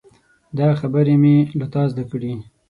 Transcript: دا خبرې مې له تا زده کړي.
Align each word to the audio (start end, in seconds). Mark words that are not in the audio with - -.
دا 0.59 0.67
خبرې 0.79 1.15
مې 1.21 1.35
له 1.59 1.65
تا 1.73 1.81
زده 1.91 2.03
کړي. 2.11 2.33